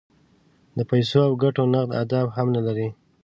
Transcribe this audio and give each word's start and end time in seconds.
د 0.77 0.79
پیسو 0.89 1.19
او 1.27 1.33
ګټو 1.43 1.63
نغد 1.73 1.91
اهداف 1.99 2.27
هم 2.37 2.47
نه 2.55 2.61
لري. 2.67 2.89